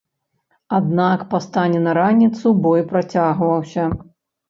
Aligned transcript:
Аднак 0.77 1.19
па 1.35 1.43
стане 1.47 1.83
на 1.85 1.95
раніцу 2.01 2.57
бой 2.67 2.81
працягваўся. 2.91 3.91